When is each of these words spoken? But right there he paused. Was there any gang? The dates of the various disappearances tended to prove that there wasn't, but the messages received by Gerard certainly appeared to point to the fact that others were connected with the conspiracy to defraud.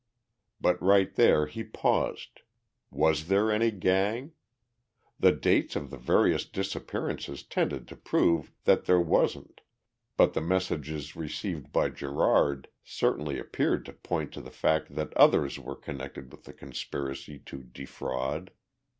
But 0.59 0.81
right 0.81 1.13
there 1.13 1.45
he 1.45 1.63
paused. 1.63 2.39
Was 2.89 3.27
there 3.27 3.51
any 3.51 3.69
gang? 3.69 4.31
The 5.19 5.31
dates 5.31 5.75
of 5.75 5.91
the 5.91 5.97
various 5.97 6.43
disappearances 6.43 7.43
tended 7.43 7.87
to 7.87 7.95
prove 7.95 8.51
that 8.63 8.85
there 8.85 8.99
wasn't, 8.99 9.61
but 10.17 10.33
the 10.33 10.41
messages 10.41 11.15
received 11.15 11.71
by 11.71 11.89
Gerard 11.89 12.67
certainly 12.83 13.37
appeared 13.37 13.85
to 13.85 13.93
point 13.93 14.31
to 14.33 14.41
the 14.41 14.49
fact 14.49 14.95
that 14.95 15.13
others 15.15 15.59
were 15.59 15.75
connected 15.75 16.31
with 16.31 16.45
the 16.45 16.53
conspiracy 16.53 17.37
to 17.37 17.59
defraud. 17.61 18.49